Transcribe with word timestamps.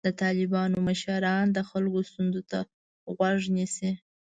د 0.07 0.09
طالبانو 0.21 0.77
مشران 0.89 1.45
د 1.51 1.59
خلکو 1.69 1.99
ستونزو 2.09 2.41
ته 2.51 2.59
غوږ 3.15 3.41
نیسي. 3.55 3.91